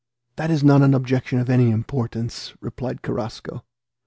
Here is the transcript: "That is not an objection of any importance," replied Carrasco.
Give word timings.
"That 0.35 0.49
is 0.49 0.63
not 0.63 0.81
an 0.81 0.95
objection 0.95 1.37
of 1.37 1.47
any 1.47 1.69
importance," 1.69 2.55
replied 2.59 3.03
Carrasco. 3.03 3.63